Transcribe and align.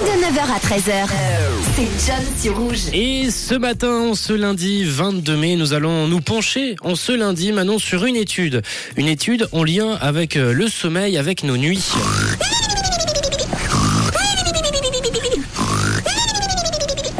De 0.00 0.06
9h 0.06 0.40
à 0.40 0.58
13h, 0.60 1.08
c'est 1.74 2.06
John 2.06 2.24
sur 2.40 2.56
Rouge. 2.56 2.78
Et 2.92 3.32
ce 3.32 3.56
matin, 3.56 4.12
ce 4.14 4.32
lundi 4.32 4.84
22 4.84 5.36
mai, 5.36 5.56
nous 5.56 5.72
allons 5.72 6.06
nous 6.06 6.20
pencher 6.20 6.76
en 6.82 6.94
ce 6.94 7.10
lundi, 7.10 7.50
Manon, 7.50 7.80
sur 7.80 8.04
une 8.04 8.14
étude. 8.14 8.62
Une 8.96 9.08
étude 9.08 9.48
en 9.50 9.64
lien 9.64 9.98
avec 10.00 10.36
euh, 10.36 10.52
le 10.52 10.68
sommeil, 10.68 11.18
avec 11.18 11.42
nos 11.42 11.56
nuits. 11.56 11.84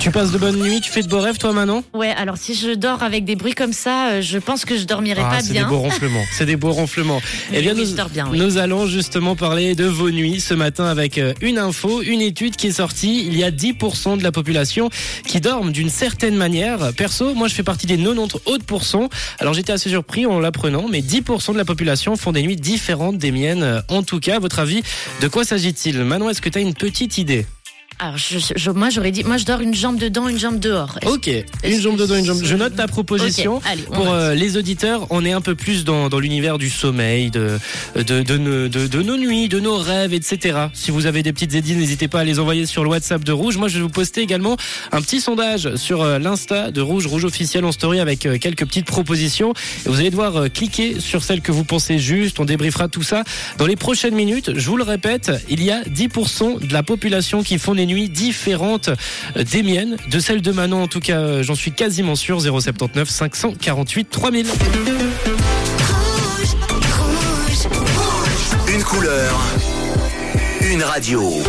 Tu 0.08 0.12
passes 0.12 0.32
de 0.32 0.38
bonnes 0.38 0.56
nuits, 0.58 0.80
tu 0.80 0.90
fais 0.90 1.02
de 1.02 1.06
beaux 1.06 1.20
rêves, 1.20 1.36
toi, 1.36 1.52
Manon 1.52 1.84
Ouais, 1.92 2.08
alors 2.16 2.38
si 2.38 2.54
je 2.54 2.70
dors 2.70 3.02
avec 3.02 3.26
des 3.26 3.36
bruits 3.36 3.52
comme 3.52 3.74
ça, 3.74 4.12
euh, 4.12 4.22
je 4.22 4.38
pense 4.38 4.64
que 4.64 4.74
je 4.78 4.84
dormirai 4.84 5.20
Ah, 5.22 5.28
pas 5.36 5.40
c'est 5.42 5.52
bien. 5.52 5.64
des 5.64 5.68
beaux 5.68 5.80
ronflements. 5.80 6.24
C'est 6.32 6.46
des 6.46 6.56
beaux 6.56 6.72
ronflements. 6.72 7.20
Eh 7.52 7.60
bien, 7.60 7.74
oui, 7.74 7.80
nous, 7.82 7.90
je 7.90 7.94
dors 7.94 8.08
bien, 8.08 8.26
oui. 8.30 8.38
nous 8.38 8.56
allons 8.56 8.86
justement 8.86 9.36
parler 9.36 9.74
de 9.74 9.84
vos 9.84 10.10
nuits 10.10 10.40
ce 10.40 10.54
matin 10.54 10.86
avec 10.86 11.18
euh, 11.18 11.34
une 11.42 11.58
info, 11.58 12.00
une 12.00 12.22
étude 12.22 12.56
qui 12.56 12.68
est 12.68 12.72
sortie. 12.72 13.22
Il 13.26 13.36
y 13.36 13.44
a 13.44 13.50
10% 13.50 14.16
de 14.16 14.22
la 14.22 14.32
population 14.32 14.88
qui 15.26 15.42
dorment 15.42 15.72
d'une 15.72 15.90
certaine 15.90 16.36
manière. 16.36 16.94
Perso, 16.96 17.34
moi, 17.34 17.46
je 17.46 17.54
fais 17.54 17.62
partie 17.62 17.86
des 17.86 17.98
90 17.98 18.38
autres 18.46 18.64
pourcents. 18.64 19.10
Alors, 19.40 19.52
j'étais 19.52 19.72
assez 19.72 19.90
surpris 19.90 20.24
en 20.24 20.40
l'apprenant, 20.40 20.86
mais 20.90 21.00
10% 21.02 21.52
de 21.52 21.58
la 21.58 21.66
population 21.66 22.16
font 22.16 22.32
des 22.32 22.40
nuits 22.42 22.56
différentes 22.56 23.18
des 23.18 23.30
miennes. 23.30 23.62
Euh, 23.62 23.80
En 23.88 24.02
tout 24.02 24.20
cas, 24.20 24.36
à 24.36 24.38
votre 24.38 24.58
avis, 24.58 24.82
de 25.20 25.28
quoi 25.28 25.44
s'agit-il? 25.44 26.02
Manon, 26.02 26.30
est-ce 26.30 26.40
que 26.40 26.48
tu 26.48 26.56
as 26.56 26.62
une 26.62 26.72
petite 26.74 27.18
idée? 27.18 27.44
Alors 28.00 28.16
je, 28.16 28.38
je- 28.54 28.70
moi 28.70 28.90
j'aurais 28.90 29.10
dit, 29.10 29.24
moi 29.24 29.38
je 29.38 29.44
dors 29.44 29.60
une 29.60 29.74
jambe 29.74 29.98
dedans, 29.98 30.28
une 30.28 30.38
jambe 30.38 30.60
dehors. 30.60 30.98
Ok, 31.06 31.28
une 31.64 31.80
jambe 31.80 31.96
dedans, 31.96 32.14
une 32.14 32.24
jambe. 32.24 32.40
Je 32.44 32.54
note 32.54 32.76
ta 32.76 32.86
proposition. 32.86 33.56
Ok, 33.56 33.62
allez, 33.66 33.82
Pour 33.82 34.12
euh, 34.12 34.34
les 34.34 34.56
auditeurs, 34.56 35.08
on 35.10 35.24
est 35.24 35.32
un 35.32 35.40
peu 35.40 35.56
plus 35.56 35.84
dans, 35.84 36.08
dans 36.08 36.20
l'univers 36.20 36.58
du 36.58 36.70
sommeil, 36.70 37.30
de, 37.32 37.58
de, 37.96 38.22
de, 38.22 38.68
de, 38.68 38.86
de 38.86 39.02
nos 39.02 39.16
nuits, 39.16 39.48
de 39.48 39.58
nos 39.58 39.76
rêves, 39.78 40.14
etc. 40.14 40.66
Si 40.74 40.92
vous 40.92 41.06
avez 41.06 41.24
des 41.24 41.32
petites 41.32 41.54
idées, 41.54 41.74
n'hésitez 41.74 42.06
pas 42.06 42.20
à 42.20 42.24
les 42.24 42.38
envoyer 42.38 42.66
sur 42.66 42.84
le 42.84 42.90
WhatsApp 42.90 43.24
de 43.24 43.32
Rouge. 43.32 43.56
Moi, 43.56 43.66
je 43.66 43.74
vais 43.78 43.82
vous 43.82 43.88
poster 43.88 44.20
également 44.20 44.56
un 44.92 45.02
petit 45.02 45.20
sondage 45.20 45.74
sur 45.74 46.02
euh, 46.02 46.20
l'Insta 46.20 46.70
de 46.70 46.80
Rouge, 46.80 47.06
Rouge 47.08 47.24
officiel 47.24 47.64
en 47.64 47.72
story 47.72 47.98
avec 47.98 48.26
euh, 48.26 48.38
quelques 48.38 48.64
petites 48.64 48.86
propositions. 48.86 49.54
Et 49.86 49.88
vous 49.88 49.98
allez 49.98 50.10
devoir 50.10 50.44
cliquer 50.52 51.00
sur 51.00 51.24
celle 51.24 51.40
que 51.40 51.50
vous 51.50 51.64
pensez 51.64 51.98
juste. 51.98 52.38
On 52.38 52.44
débriefera 52.44 52.86
tout 52.86 53.02
ça 53.02 53.24
dans 53.58 53.66
les 53.66 53.74
prochaines 53.76 54.14
minutes. 54.14 54.52
Je 54.54 54.68
vous 54.70 54.76
le 54.76 54.84
répète, 54.84 55.32
il 55.48 55.64
y 55.64 55.72
a 55.72 55.82
10% 55.82 56.64
de 56.64 56.72
la 56.72 56.84
population 56.84 57.42
qui 57.42 57.58
font 57.58 57.74
des 57.74 57.87
nuits 57.88 58.08
différentes 58.08 58.90
des 59.34 59.62
miennes, 59.62 59.96
de 60.10 60.20
celles 60.20 60.42
de 60.42 60.52
Manon 60.52 60.82
en 60.84 60.88
tout 60.88 61.00
cas, 61.00 61.18
euh, 61.18 61.42
j'en 61.42 61.54
suis 61.54 61.72
quasiment 61.72 62.14
sûr. 62.14 62.40
079 62.40 63.08
548 63.08 64.10
3000. 64.10 64.46
Une 68.68 68.82
couleur, 68.84 69.40
une 70.70 70.82
radio. 70.82 71.42